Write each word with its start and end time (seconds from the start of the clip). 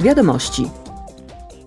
Wiadomości. 0.00 0.70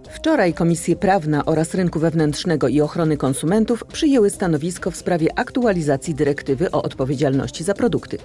Wczoraj 0.10 0.53
Komisje 0.53 0.95
Prawna 0.95 1.45
oraz 1.45 1.73
Rynku 1.73 1.99
Wewnętrznego 1.99 2.67
i 2.67 2.81
Ochrony 2.81 3.17
Konsumentów 3.17 3.83
przyjęły 3.83 4.29
stanowisko 4.29 4.91
w 4.91 4.96
sprawie 4.96 5.40
aktualizacji 5.40 6.16
dyrektywy 6.16 6.72
o 6.72 6.84
odpowiedzialności 6.84 7.64
za 7.64 7.74
produkty. 7.74 8.18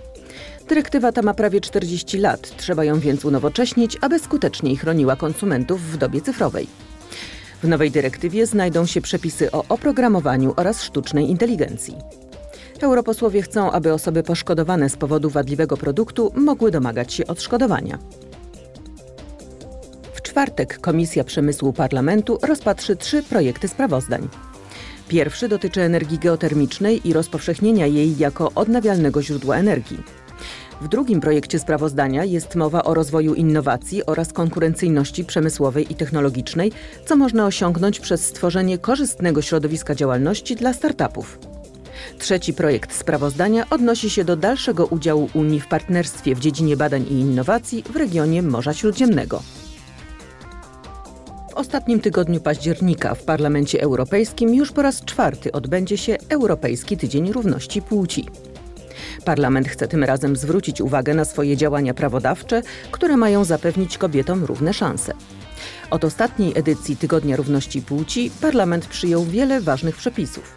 Dyrektywa 0.69 1.13
ta 1.13 1.23
ma 1.23 1.35
prawie 1.35 1.61
40 1.61 2.19
lat, 2.19 2.57
trzeba 2.57 2.85
ją 2.85 3.01
więc 3.01 3.25
unowocześnić, 3.25 3.99
aby 4.01 4.19
skuteczniej 4.19 4.77
chroniła 4.77 5.17
konsumentów 5.17 5.83
w 5.83 5.97
dobie 5.97 6.21
cyfrowej. 6.21 6.67
W 7.63 7.69
nowej 7.69 7.91
dyrektywie 7.91 8.47
znajdą 8.47 8.87
się 8.87 9.01
przepisy 9.01 9.53
o 9.53 9.65
oprogramowaniu 9.69 10.55
oraz 10.57 10.83
sztucznej 10.83 11.31
inteligencji. 11.31 11.95
Europosłowie 12.81 13.43
chcą, 13.43 13.71
aby 13.71 13.93
osoby 13.93 14.23
poszkodowane 14.23 14.89
z 14.89 14.97
powodu 14.97 15.31
wadliwego 15.31 15.77
produktu 15.77 16.33
mogły 16.35 16.71
domagać 16.71 17.13
się 17.13 17.27
odszkodowania. 17.27 17.99
Czwartek 20.39 20.81
Komisja 20.81 21.25
Przemysłu 21.25 21.73
Parlamentu 21.73 22.39
rozpatrzy 22.43 22.97
trzy 22.97 23.23
projekty 23.23 23.69
sprawozdań. 23.69 24.29
Pierwszy 25.09 25.49
dotyczy 25.49 25.81
energii 25.83 26.19
geotermicznej 26.19 27.09
i 27.09 27.13
rozpowszechnienia 27.13 27.87
jej 27.87 28.19
jako 28.19 28.53
odnawialnego 28.55 29.23
źródła 29.23 29.57
energii. 29.57 30.03
W 30.81 30.89
drugim 30.89 31.21
projekcie 31.21 31.59
sprawozdania 31.59 32.25
jest 32.25 32.55
mowa 32.55 32.83
o 32.83 32.95
rozwoju 32.95 33.35
innowacji 33.35 34.07
oraz 34.07 34.33
konkurencyjności 34.33 35.25
przemysłowej 35.25 35.93
i 35.93 35.95
technologicznej, 35.95 36.73
co 37.07 37.17
można 37.17 37.47
osiągnąć 37.47 38.01
przez 38.01 38.25
stworzenie 38.27 38.79
korzystnego 38.79 39.43
środowiska 39.43 39.95
działalności 39.95 40.57
dla 40.57 40.73
startupów. 40.73 41.39
Trzeci 42.19 42.55
projekt 42.55 42.95
sprawozdania 42.95 43.67
odnosi 43.71 44.11
się 44.11 44.25
do 44.25 44.37
dalszego 44.37 44.87
udziału 44.87 45.31
Unii 45.35 45.61
w 45.61 45.69
partnerstwie 45.69 46.35
w 46.35 46.41
dziedzinie 46.41 46.77
badań 46.77 47.07
i 47.11 47.13
innowacji 47.13 47.83
w 47.83 47.97
regionie 47.97 48.43
Morza 48.43 48.75
Śródziemnego. 48.75 49.43
Ostatnim 51.59 52.01
tygodniu 52.01 52.41
października 52.41 53.15
w 53.15 53.23
Parlamencie 53.23 53.83
Europejskim 53.83 54.55
już 54.55 54.73
po 54.73 54.83
raz 54.83 55.05
czwarty 55.05 55.53
odbędzie 55.53 55.97
się 55.97 56.17
Europejski 56.29 56.97
Tydzień 56.97 57.33
Równości 57.33 57.83
Płci. 57.83 58.27
Parlament 59.25 59.69
chce 59.69 59.89
tym 59.89 60.05
razem 60.05 60.37
zwrócić 60.37 60.81
uwagę 60.81 61.15
na 61.15 61.25
swoje 61.25 61.57
działania 61.57 61.95
prawodawcze, 61.95 62.63
które 62.91 63.17
mają 63.17 63.45
zapewnić 63.45 63.99
kobietom 63.99 64.45
równe 64.45 64.75
szanse. 64.75 65.13
Od 65.91 66.05
ostatniej 66.05 66.53
edycji 66.55 66.97
Tygodnia 66.97 67.37
Równości 67.37 67.83
Płci 67.83 68.31
Parlament 68.41 68.87
przyjął 68.87 69.25
wiele 69.25 69.61
ważnych 69.61 69.97
przepisów. 69.97 70.55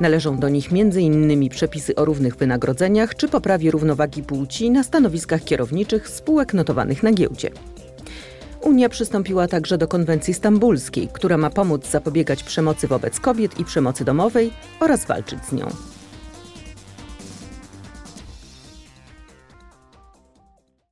Należą 0.00 0.38
do 0.38 0.48
nich 0.48 0.68
m.in. 0.72 1.48
przepisy 1.48 1.94
o 1.94 2.04
równych 2.04 2.36
wynagrodzeniach 2.36 3.16
czy 3.16 3.28
poprawie 3.28 3.70
równowagi 3.70 4.22
płci 4.22 4.70
na 4.70 4.82
stanowiskach 4.82 5.44
kierowniczych 5.44 6.08
spółek 6.08 6.54
notowanych 6.54 7.02
na 7.02 7.12
giełdzie. 7.12 7.50
Unia 8.62 8.88
przystąpiła 8.88 9.48
także 9.48 9.78
do 9.78 9.88
konwencji 9.88 10.34
stambulskiej, 10.34 11.08
która 11.12 11.38
ma 11.38 11.50
pomóc 11.50 11.86
zapobiegać 11.90 12.42
przemocy 12.42 12.88
wobec 12.88 13.20
kobiet 13.20 13.60
i 13.60 13.64
przemocy 13.64 14.04
domowej 14.04 14.50
oraz 14.80 15.04
walczyć 15.04 15.44
z 15.44 15.52
nią. 15.52 15.66